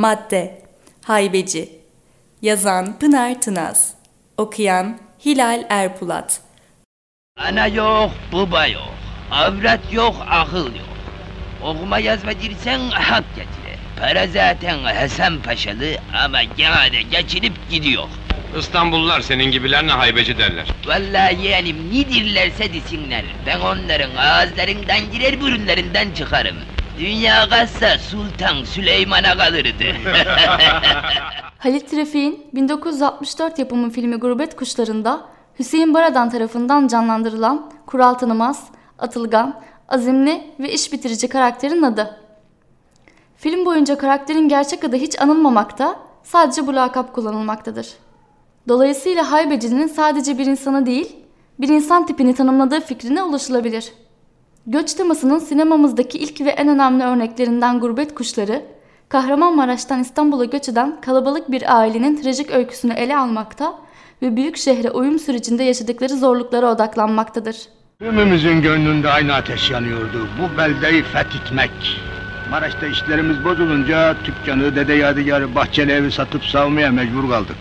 [0.00, 0.62] Madde
[1.04, 1.68] Haybeci
[2.42, 3.94] Yazan Pınar Tınaz
[4.36, 6.40] Okuyan Hilal Erpulat
[7.36, 8.94] Ana yok, baba yok.
[9.30, 10.88] Avrat yok, akıl yok.
[11.62, 13.76] Okuma yazma dirsen hak getire.
[14.00, 18.08] Para zaten Hasan Paşalı ama gene de geçinip gidiyor.
[18.58, 20.66] İstanbullular senin gibilerine haybeci derler.
[20.86, 23.24] Vallahi yeğenim ne dirlerse desinler.
[23.46, 26.56] Ben onların ağızlarından girer burunlarından çıkarım.
[27.00, 29.84] Dünya kalsa Sultan Süleyman'a kalırdı.
[31.58, 35.20] Halit Trafik'in 1964 yapımı filmi Gurbet Kuşları'nda
[35.58, 38.64] Hüseyin Baradan tarafından canlandırılan kural tanımaz,
[38.98, 42.20] atılgan, azimli ve iş bitirici karakterin adı.
[43.36, 47.88] Film boyunca karakterin gerçek adı hiç anılmamakta, sadece bu lakap kullanılmaktadır.
[48.68, 51.16] Dolayısıyla haybecinin sadece bir insanı değil,
[51.60, 53.92] bir insan tipini tanımladığı fikrine ulaşılabilir.
[54.66, 58.62] Göç temasının sinemamızdaki ilk ve en önemli örneklerinden Gurbet Kuşları,
[59.08, 63.74] Kahramanmaraş'tan İstanbul'a göç eden kalabalık bir ailenin trajik öyküsünü ele almakta
[64.22, 67.56] ve büyük şehre uyum sürecinde yaşadıkları zorluklara odaklanmaktadır.
[67.98, 70.28] Tümümüzün gönlünde aynı ateş yanıyordu.
[70.38, 71.70] Bu beldeyi fethetmek.
[72.50, 77.56] Maraş'ta işlerimiz bozulunca dükkanı, dede yadigarı, bahçeli evi satıp savmaya mecbur kaldık.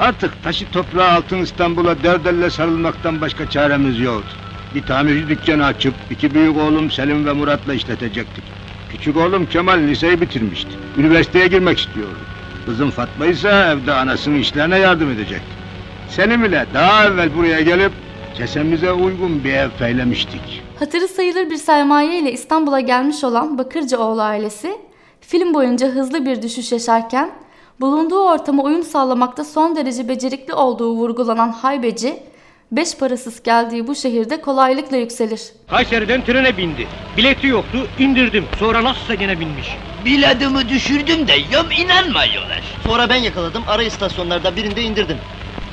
[0.00, 4.45] Artık taşı toprağı altın İstanbul'a derdelle sarılmaktan başka çaremiz yoktu.
[4.76, 8.44] Bir tamirci dükkanı açıp iki büyük oğlum Selim ve Murat'la işletecektik.
[8.90, 10.70] Küçük oğlum Kemal liseyi bitirmişti.
[10.98, 12.18] Üniversiteye girmek istiyordu.
[12.66, 15.46] Kızım Fatma ise evde anasının işlerine yardım edecekti.
[16.08, 17.92] Selim ile daha evvel buraya gelip
[18.34, 20.62] kesemize uygun bir ev peylemiştik.
[20.78, 24.78] Hatırı sayılır bir sermaye ile İstanbul'a gelmiş olan Bakırcıoğlu ailesi,
[25.20, 27.30] film boyunca hızlı bir düşüş yaşarken,
[27.80, 32.16] bulunduğu ortama uyum sağlamakta son derece becerikli olduğu vurgulanan haybeci,
[32.72, 35.52] beş parasız geldiği bu şehirde kolaylıkla yükselir.
[35.70, 36.86] Kayseri'den trene bindi.
[37.16, 38.44] Bileti yoktu, indirdim.
[38.58, 39.76] Sonra nasılsa gene binmiş.
[40.04, 42.62] Biladımı düşürdüm de yom inanmıyorlar.
[42.86, 45.16] Sonra ben yakaladım, ara istasyonlarda birinde indirdim.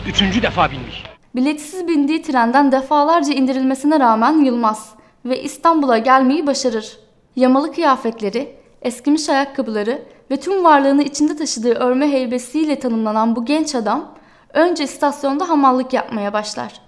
[0.07, 1.03] Üçüncü defa binmiş.
[1.35, 4.89] Biletsiz bindiği trenden defalarca indirilmesine rağmen yılmaz
[5.25, 6.97] ve İstanbul'a gelmeyi başarır.
[7.35, 14.13] Yamalı kıyafetleri, eskimiş ayakkabıları ve tüm varlığını içinde taşıdığı örme heybesiyle tanımlanan bu genç adam
[14.53, 16.82] önce istasyonda hamallık yapmaya başlar.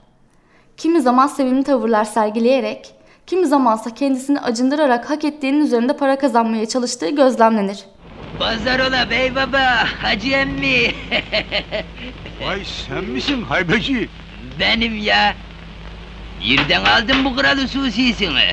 [0.78, 2.88] Kimi zaman sevimli tavırlar sergileyerek,
[3.28, 7.80] kimi zamansa kendisini acındırarak hak ettiğinin üzerinde para kazanmaya çalıştığı gözlemlenir.
[8.40, 10.78] Pazar ola bey baba, hacı emmi.
[12.42, 14.10] Vay sen misin haybeci?
[14.60, 15.36] Benim ya.
[16.42, 18.52] Yerden aldım bu kral hususisini.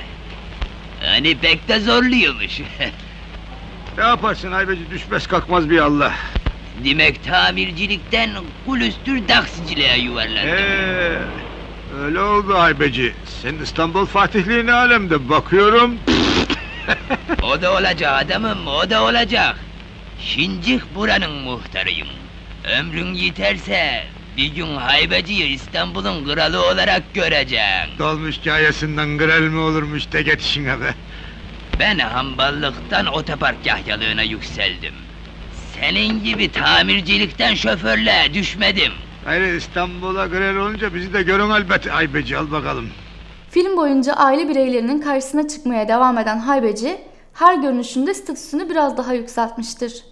[1.05, 2.61] Hani pek de zorluyormuş.
[3.99, 6.13] Ne yaparsın haybeci düşmez kalkmaz bir Allah.
[6.85, 8.31] Demek tamircilikten
[8.67, 10.49] kulüstür taksiciliğe yuvarlandım.
[10.49, 11.19] Ee,
[12.01, 13.15] öyle oldu haybeci.
[13.43, 15.95] Sen İstanbul Fatihliğine alemde bakıyorum.
[17.43, 19.57] O da olacak adamım, o da olacak.
[20.21, 22.09] Şincik buranın muhtarıyım.
[22.79, 24.05] Ömrün yeterse
[24.37, 27.99] bir gün haybeciyi İstanbul'un kralı olarak göreceksin.
[27.99, 30.95] Dolmuş hikayesinden grel mi olurmuş de get işine be.
[31.81, 34.95] Ben hamballıktan otopark yahyalığına yükseldim.
[35.81, 38.93] Senin gibi tamircilikten şoförlüğe düşmedim.
[39.25, 42.89] Hayır İstanbul'a grel olunca bizi de görün elbet haybeci al bakalım.
[43.51, 46.99] Film boyunca aile bireylerinin karşısına çıkmaya devam eden haybeci,
[47.35, 50.05] her görünüşünde statüsünü biraz daha yükseltmiştir.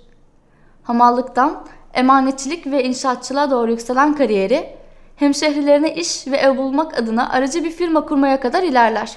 [0.83, 4.77] Hamallıktan emanetçilik ve inşaatçılığa doğru yükselen kariyeri,
[5.17, 9.17] hemşehrilerine iş ve ev bulmak adına aracı bir firma kurmaya kadar ilerler.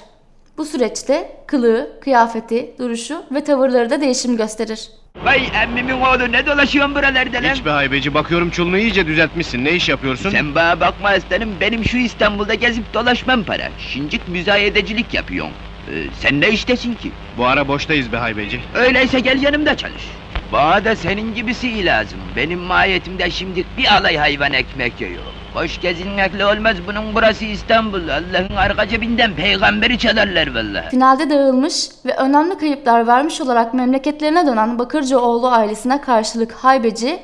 [0.57, 4.89] Bu süreçte kılığı, kıyafeti, duruşu ve tavırları da değişim gösterir.
[5.23, 7.53] Vay emmimin oğlu ne dolaşıyorsun buralarda lan?
[7.53, 9.65] Hiç be haybeci bakıyorum çulunu iyice düzeltmişsin.
[9.65, 10.29] Ne iş yapıyorsun?
[10.29, 13.69] Sen bana bakma aslanım, benim şu İstanbul'da gezip dolaşmam para.
[13.79, 15.53] Şincik müzayedecilik yapıyorsun.
[15.91, 17.11] Ee, sen ne iştesin ki?
[17.37, 18.59] Bu ara boştayız be haybeci.
[18.75, 20.03] Öyleyse gel yanımda çalış.
[20.51, 22.19] Bana da senin gibisi lazım.
[22.35, 25.21] Benim mahiyetimde şimdi bir alay hayvan ekmek yiyor.
[25.55, 28.07] Boş gezinmekle olmaz, bunun burası İstanbul.
[28.09, 30.89] Allah'ın arka cebinden peygamberi çalarlar vallahi.
[30.89, 37.19] Finalde dağılmış ve önemli kayıplar vermiş olarak memleketlerine dönen Bakırcıoğlu ailesine karşılık haybeci,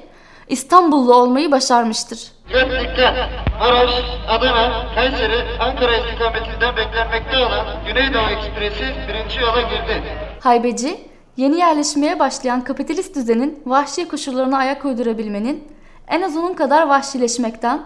[0.48, 2.32] İstanbullu olmayı başarmıştır.
[2.50, 3.16] Dikkat!
[3.60, 3.90] Maraş,
[4.28, 10.04] Adana, Kayseri, Ankara istikametinden beklenmekte olan Güneydoğu Ekspresi birinci yola girdi.
[10.40, 10.98] Haybeci,
[11.38, 15.68] yeni yerleşmeye başlayan kapitalist düzenin vahşi koşullarına ayak uydurabilmenin,
[16.08, 17.82] en az onun kadar vahşileşmekten,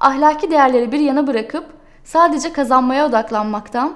[0.00, 1.64] ahlaki değerleri bir yana bırakıp
[2.04, 3.94] sadece kazanmaya odaklanmaktan,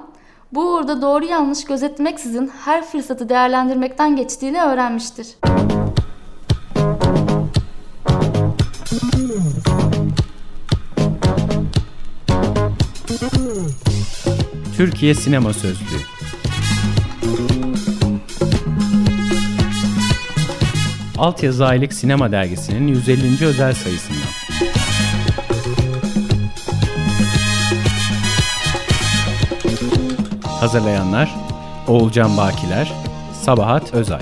[0.52, 5.26] bu uğurda doğru yanlış gözetmeksizin her fırsatı değerlendirmekten geçtiğini öğrenmiştir.
[14.76, 16.00] Türkiye Sinema Sözlüğü
[21.18, 23.46] Altyazı Aylık Sinema Dergisi'nin 150.
[23.46, 24.93] özel sayısından.
[30.64, 31.34] Hazırlayanlar
[31.88, 32.92] Oğulcan Bakiler,
[33.42, 34.20] Sabahat Özay